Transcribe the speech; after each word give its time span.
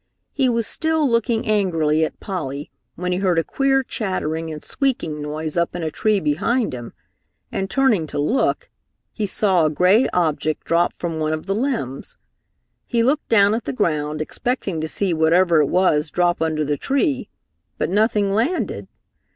He 0.33 0.49
was 0.49 0.65
still 0.65 1.07
looking 1.07 1.45
angrily 1.47 2.03
at 2.03 2.19
Polly 2.19 2.71
when 2.95 3.11
he 3.11 3.19
heard 3.19 3.37
a 3.37 3.43
queer 3.43 3.83
chattering 3.83 4.51
and 4.51 4.63
squeaking 4.63 5.21
noise 5.21 5.55
up 5.55 5.75
in 5.75 5.83
a 5.83 5.91
tree 5.91 6.19
behind 6.19 6.73
him 6.73 6.93
and, 7.51 7.69
turning 7.69 8.07
to 8.07 8.17
look, 8.17 8.71
he 9.13 9.27
saw 9.27 9.63
a 9.63 9.69
gray 9.69 10.07
object 10.11 10.63
drop 10.65 10.95
from 10.97 11.19
one 11.19 11.33
of 11.33 11.45
the 11.45 11.53
limbs. 11.53 12.17
He 12.87 13.03
looked 13.03 13.29
down 13.29 13.53
at 13.53 13.65
the 13.65 13.73
ground, 13.73 14.23
expecting 14.23 14.81
to 14.81 14.87
see 14.87 15.13
whatever 15.13 15.61
it 15.61 15.67
was 15.67 16.09
drop 16.09 16.41
under 16.41 16.65
the 16.65 16.77
tree, 16.77 17.29
but 17.77 17.91
nothing 17.91 18.33
landed. 18.33 18.87